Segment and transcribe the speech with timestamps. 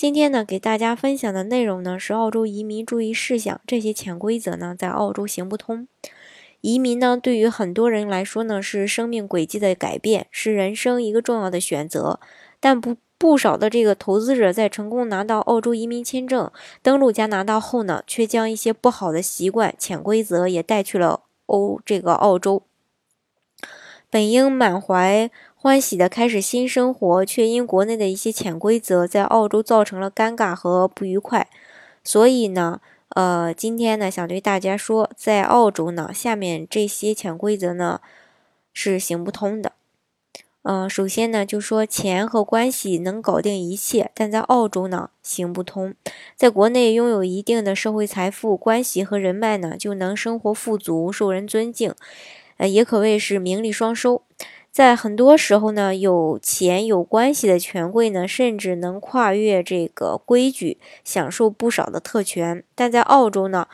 [0.00, 3.60] 今天呢，给大家分享的内容呢是澳洲移民注意事项。
[3.66, 5.86] 这些潜规则呢，在澳洲行不通。
[6.62, 12.18] 移民呢，对于很多人来说呢，是生命轨迹的改变，是人生一个重要的选择。
[12.60, 16.50] 但不不少的这个投资者在成功拿到澳洲移民签证、
[16.82, 22.62] 登陆加拿大后呢，却将一些不好的习惯、潜规则也带去了欧这个澳洲。
[24.08, 25.30] 本应满怀。
[25.62, 31.50] 欢喜的开始新生活，却因国内的一些潜规则，在澳洲造成了尴尬和不愉快。
[32.02, 38.00] 所以呢，呃，今天呢，想对大家说，在澳洲呢，下面这些潜规则呢
[38.72, 39.72] 是行不通的。
[40.62, 45.94] 嗯，首先呢，就说钱和关系能搞定一切，但在澳洲呢行不通。
[46.34, 51.94] 在国内拥有一定的社会财富、关系和人脉呢，就能生活富足、受人尊敬，
[52.56, 54.22] 呃，也可谓是名利双收。
[54.70, 62.62] 在很多时候呢，有钱有关系的权贵呢，甚至能跨越这个规矩，享受不少的特权。
[62.76, 63.66] 但在澳洲呢，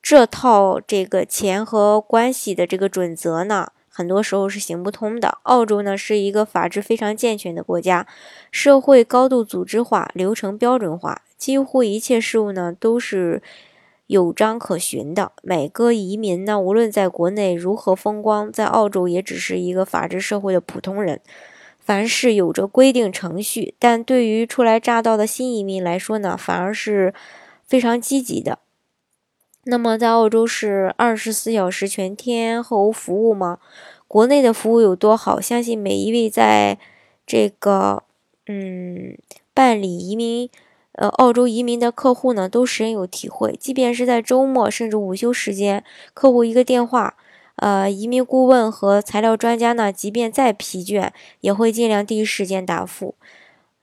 [0.00, 5.38] 这套这个钱和关系的这个准则呢，很多时候是行不通的。
[5.42, 8.06] 澳洲呢是一个法制非常健全的国家，
[8.52, 13.42] 社会高度组织化，流程标准化，几乎一切事物呢都是。
[14.08, 21.20] 有章可循的每个移民呢，无论在国内如何风光，在澳洲也只是一个法治社会的普通人。
[21.78, 27.12] 凡事有着规定程序，但对于初来乍到的新移民来说呢，反而是
[27.66, 28.60] 非常积极的。
[29.64, 33.58] 那么，在澳洲是二十四小时全天候服务吗？
[34.06, 35.38] 国内的服务有多好？
[35.38, 36.78] 相信每一位在
[37.26, 38.04] 这个
[38.46, 39.18] 嗯
[39.52, 40.48] 办理移民。
[41.00, 43.56] 呃，澳洲移民的客户呢，都深有体会。
[43.60, 47.14] 即便是在周末甚至午休时间，客户一个电话，
[47.54, 51.10] 呃，移民顾问和材料专家呢，即便再疲倦，
[51.40, 53.14] 也会尽量第一时间答复。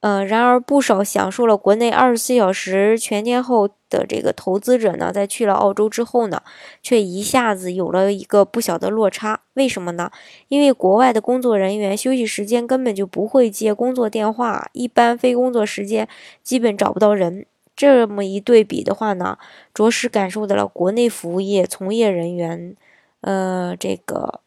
[0.00, 6.40] 呃，然而不少享受了国内二十四小时全天候的这个投资者呢，在去了澳洲之后呢，
[6.82, 9.40] 却一下子有了一个不小的落差。
[9.54, 10.10] 为什么呢？
[10.46, 16.08] 因为国外的工作人员休息时间根本就不会接工作电话，一般非工作时间
[16.44, 17.44] 基本找不到人。
[17.74, 19.38] 这么一对比的话呢，
[19.74, 22.76] 着实感受到了国内服务业从业人员，
[23.22, 24.40] 呃，这个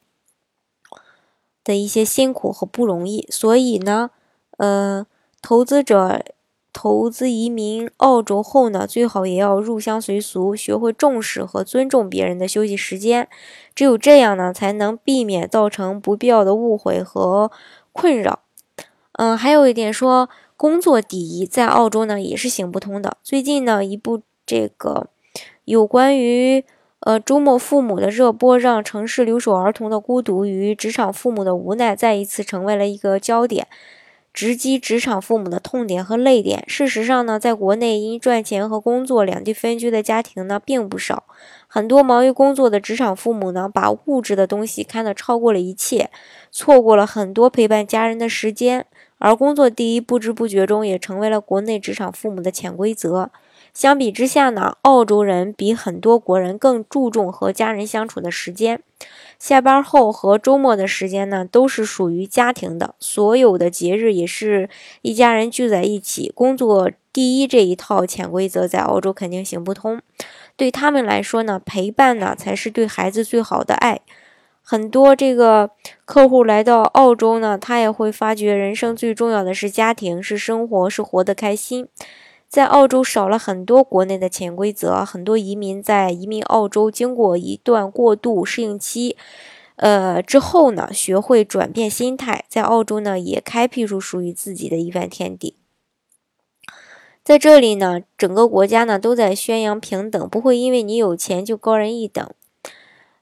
[1.63, 3.27] 的一些辛苦和不容易。
[3.29, 4.11] 所以呢，
[4.57, 5.05] 呃。
[5.41, 6.23] 投资者
[6.73, 13.27] 投资移民澳洲后呢，最好也要入乡随俗，学会重视和尊重别人的休息时间。
[13.75, 17.51] 只有这样呢，才能避免造成不必要的误会和
[17.91, 18.39] 困扰。
[19.13, 23.17] 嗯，还有一点说，工作第一，在澳洲呢也是行不通的。
[23.21, 25.07] 最近呢，一部这个
[25.65, 26.63] 有关于
[27.01, 33.67] 呃周末父母的热播，让城市留守儿童的孤独与职场父母的无奈再一次成为了一个焦点。
[34.33, 36.63] 直击职场父母的痛点和泪点。
[36.67, 41.25] 事实上呢，在国内因赚钱和工作两地分居的家庭呢并不少。
[41.67, 46.09] 很多忙于工作的职场父母呢，把物质的东西看得超过了一切，
[46.51, 48.85] 错过了很多陪伴家人的时间。
[49.17, 53.29] 而工作第一，不知不觉中也成为了国内职场父母的潜规则。
[53.73, 58.81] 相比之下呢，澳洲人比很多国人更注重和家人相处的时间。
[59.39, 62.93] 下班后和周末的时间呢，都是属于家庭的。
[62.99, 64.69] 所有的节日也是
[65.01, 66.31] 一家人聚在一起。
[66.35, 69.99] 工作第一这一套潜规则在澳洲肯定行不通。
[70.55, 74.01] 对他们来说呢，陪伴呢才是对孩子最好的爱。
[74.63, 75.71] 很多这个
[76.05, 81.87] 客户来到澳洲呢，他也会发觉人生最重要的是家庭，是生活，是活得开心。
[82.51, 89.15] 在澳洲少了很多国内的潜规则，很多移民在移民澳洲经过一段过渡适应期，
[89.77, 95.55] 呃之后呢，学会转变心态，在澳洲呢也开辟出属于自己的一番天地。
[97.23, 102.29] 在这里呢，整个国家呢都在宣扬平等，不会因为你有钱就高人一等。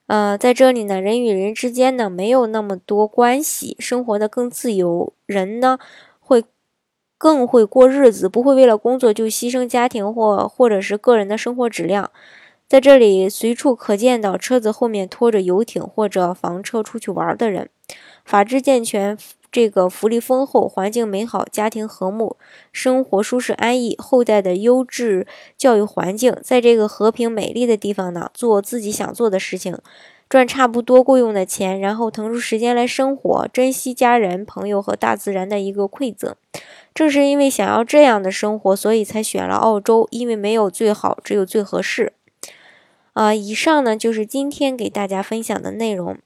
[0.08, 5.78] 呃，在这里呢，人与人之间呢没有那么多关系，生活的更自由，人呢。
[7.19, 12.10] 更会过日子，不会为了工作就牺牲家庭或或者是个人的生活质量。
[12.68, 17.69] 在这里，随处可见到车子后面拖着游艇或者房车出去玩的人。
[18.24, 19.18] 法制健全，
[19.51, 22.38] 这个福利丰厚、环境美好、家庭和睦、
[22.71, 25.25] 生活舒适安逸、后代的优质
[25.57, 29.75] 教育环境，在这个和平美丽的地方呢，做自己想做的事情，
[30.30, 36.36] 赚差不多够用的钱，然后腾出时间来生活，珍惜家人、朋友和大自然的一个馈赠。
[36.94, 40.08] 正是因为想要这样的生活，所以才选了澳洲。
[40.12, 42.14] 因为没有最好，只有最合适。
[43.14, 46.20] 啊，以上呢就是今天给大家分享的内容。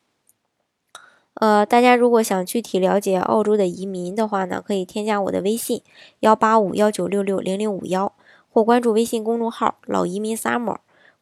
[1.36, 5.82] 呃，大家如果想具体了解澳洲的移民的话呢，可以添加我的微信
[6.20, 8.12] 幺八五幺九六六零零五幺，
[8.52, 10.78] 或关注微信公众号“老移民 summer”，